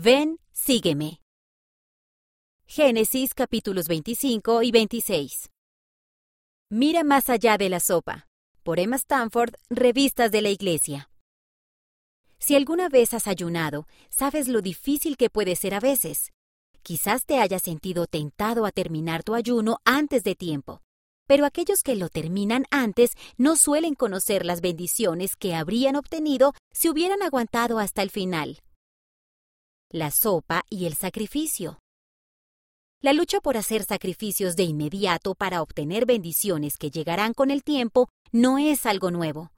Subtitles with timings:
[0.00, 1.20] Ven, sígueme.
[2.66, 5.50] Génesis capítulos 25 y 26.
[6.70, 8.28] Mira más allá de la sopa.
[8.62, 11.10] Por Emma Stanford, Revistas de la Iglesia.
[12.38, 16.30] Si alguna vez has ayunado, sabes lo difícil que puede ser a veces.
[16.84, 20.80] Quizás te hayas sentido tentado a terminar tu ayuno antes de tiempo,
[21.26, 26.88] pero aquellos que lo terminan antes no suelen conocer las bendiciones que habrían obtenido si
[26.88, 28.60] hubieran aguantado hasta el final.
[29.90, 31.78] La sopa y el sacrificio.
[33.00, 38.10] La lucha por hacer sacrificios de inmediato para obtener bendiciones que llegarán con el tiempo
[38.30, 39.50] no es algo nuevo.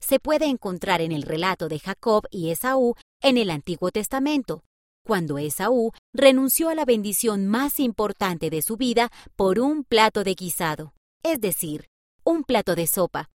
[0.00, 4.64] Se puede encontrar en el relato de Jacob y Esaú en el Antiguo Testamento,
[5.04, 10.34] cuando Esaú renunció a la bendición más importante de su vida por un plato de
[10.34, 11.88] guisado, es decir,
[12.24, 13.28] un plato de sopa.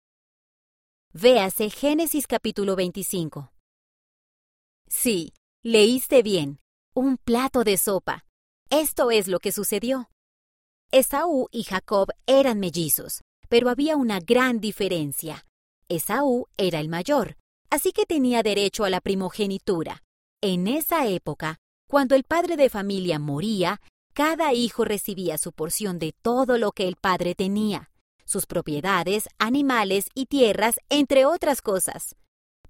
[1.12, 3.52] Véase Génesis capítulo 25.
[4.88, 6.60] Sí, leíste bien,
[6.94, 8.24] un plato de sopa.
[8.70, 10.10] Esto es lo que sucedió.
[10.90, 15.46] Esaú y Jacob eran mellizos, pero había una gran diferencia.
[15.88, 17.36] Esaú era el mayor,
[17.70, 20.02] así que tenía derecho a la primogenitura.
[20.40, 21.56] En esa época,
[21.88, 23.80] cuando el padre de familia moría,
[24.12, 27.90] cada hijo recibía su porción de todo lo que el padre tenía,
[28.24, 32.16] sus propiedades, animales y tierras, entre otras cosas.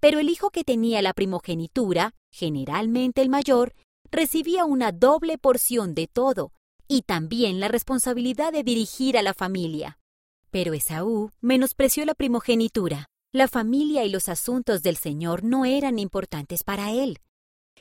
[0.00, 3.74] Pero el hijo que tenía la primogenitura, generalmente el mayor,
[4.10, 6.52] recibía una doble porción de todo,
[6.86, 9.98] y también la responsabilidad de dirigir a la familia.
[10.50, 13.06] Pero Esaú menospreció la primogenitura.
[13.32, 17.18] La familia y los asuntos del Señor no eran importantes para él.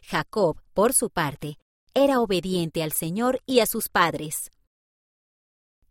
[0.04, 1.58] Jacob, por su parte,
[1.94, 4.52] era obediente al Señor y a sus padres.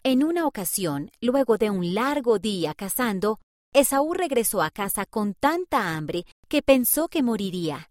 [0.02, 3.40] En una ocasión, luego de un largo día cazando,
[3.72, 7.90] Esaú regresó a casa con tanta hambre que pensó que moriría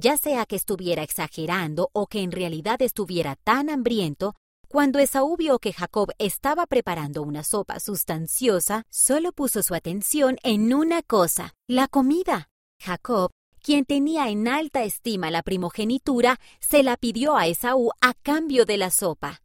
[0.00, 4.34] ya sea que estuviera exagerando o que en realidad estuviera tan hambriento,
[4.66, 10.72] cuando Esaú vio que Jacob estaba preparando una sopa sustanciosa, solo puso su atención en
[10.72, 12.48] una cosa, la comida.
[12.80, 13.30] Jacob,
[13.62, 18.78] quien tenía en alta estima la primogenitura, se la pidió a Esaú a cambio de
[18.78, 19.42] la sopa.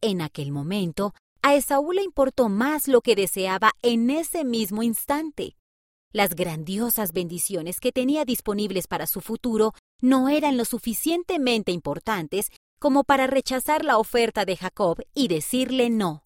[0.00, 5.56] En aquel momento, a Esaú le importó más lo que deseaba en ese mismo instante.
[6.12, 13.04] Las grandiosas bendiciones que tenía disponibles para su futuro no eran lo suficientemente importantes como
[13.04, 16.24] para rechazar la oferta de Jacob y decirle no.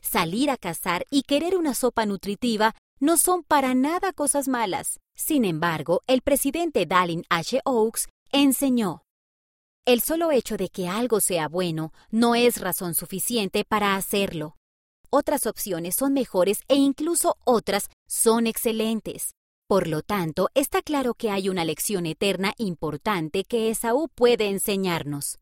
[0.00, 4.98] Salir a cazar y querer una sopa nutritiva no son para nada cosas malas.
[5.14, 7.60] Sin embargo, el presidente Dallin H.
[7.64, 9.02] Oaks enseñó
[9.86, 14.56] el solo hecho de que algo sea bueno no es razón suficiente para hacerlo.
[15.12, 19.34] Otras opciones son mejores e incluso otras son excelentes.
[19.68, 25.38] Por lo tanto, está claro que hay una lección eterna importante que Esaú puede enseñarnos.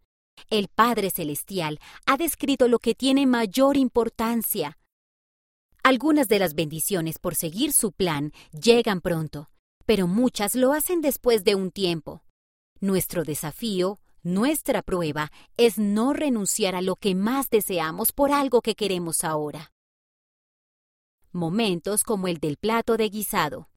[0.51, 4.79] El Padre Celestial ha descrito lo que tiene mayor importancia.
[5.83, 9.51] Algunas de las bendiciones por seguir su plan llegan pronto,
[9.87, 12.23] pero muchas lo hacen después de un tiempo.
[12.81, 18.75] Nuestro desafío, nuestra prueba es no renunciar a lo que más deseamos por algo que
[18.75, 19.73] queremos ahora.
[21.33, 23.71] Momentos como el del plato de guisado.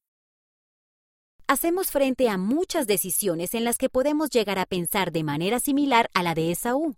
[1.48, 6.10] Hacemos frente a muchas decisiones en las que podemos llegar a pensar de manera similar
[6.14, 6.96] a la de Esaú.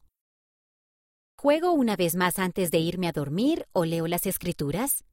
[1.38, 5.04] ¿Juego una vez más antes de irme a dormir o leo las escrituras?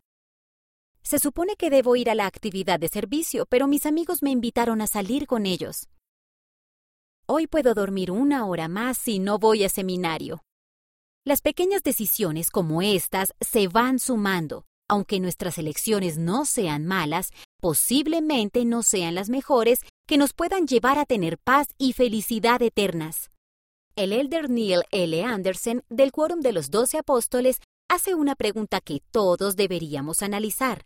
[1.03, 4.81] Se supone que debo ir a la actividad de servicio, pero mis amigos me invitaron
[4.81, 5.89] a salir con ellos.
[7.33, 10.43] Hoy puedo dormir una hora más si no voy a seminario.
[11.25, 14.65] Las pequeñas decisiones como estas se van sumando.
[14.89, 17.31] Aunque nuestras elecciones no sean malas,
[17.61, 23.31] posiblemente no sean las mejores que nos puedan llevar a tener paz y felicidad eternas.
[23.95, 25.23] El elder Neil L.
[25.23, 30.85] Anderson del Quórum de los Doce Apóstoles hace una pregunta que todos deberíamos analizar.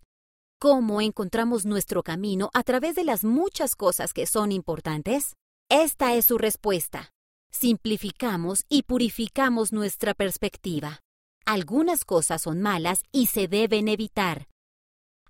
[0.59, 5.33] ¿Cómo encontramos nuestro camino a través de las muchas cosas que son importantes?
[5.69, 7.09] Esta es su respuesta.
[7.49, 10.99] Simplificamos y purificamos nuestra perspectiva.
[11.43, 14.47] Algunas cosas son malas y se deben evitar.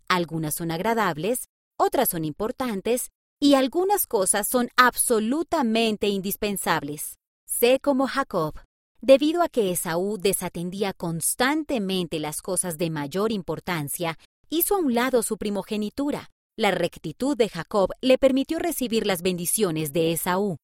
[0.09, 1.47] Algunas son agradables,
[1.77, 7.17] otras son importantes y algunas cosas son absolutamente indispensables.
[7.47, 8.59] Sé como Jacob.
[8.99, 14.17] Debido a que Esaú desatendía constantemente las cosas de mayor importancia,
[14.49, 16.29] hizo a un lado su primogenitura.
[16.57, 20.55] La rectitud de Jacob le permitió recibir las bendiciones de Esaú.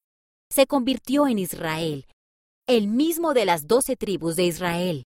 [0.50, 2.08] Se convirtió en Israel,
[2.66, 5.04] el mismo de las doce tribus de Israel.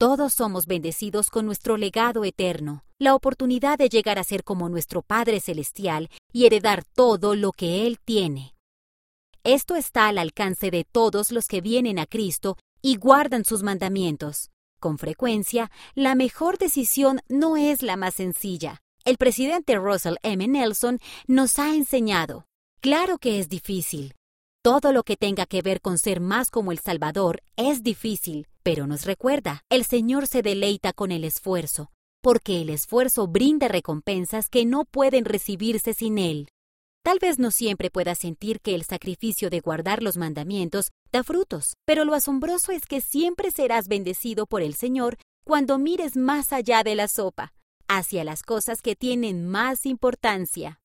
[0.00, 5.02] Todos somos bendecidos con nuestro legado eterno, la oportunidad de llegar a ser como nuestro
[5.02, 8.56] Padre Celestial y heredar todo lo que Él tiene.
[9.44, 14.50] Esto está al alcance de todos los que vienen a Cristo y guardan sus mandamientos.
[14.80, 18.82] Con frecuencia, la mejor decisión no es la más sencilla.
[19.06, 20.48] El presidente Russell M.
[20.48, 20.98] Nelson
[21.28, 22.44] nos ha enseñado.
[22.80, 24.14] Claro que es difícil.
[24.64, 28.88] Todo lo que tenga que ver con ser más como el Salvador es difícil, pero
[28.88, 34.64] nos recuerda, el Señor se deleita con el esfuerzo, porque el esfuerzo brinda recompensas que
[34.64, 36.48] no pueden recibirse sin él.
[37.04, 41.74] Tal vez no siempre puedas sentir que el sacrificio de guardar los mandamientos da frutos,
[41.84, 46.82] pero lo asombroso es que siempre serás bendecido por el Señor cuando mires más allá
[46.82, 47.52] de la sopa,
[47.88, 50.80] hacia las cosas que tienen más importancia.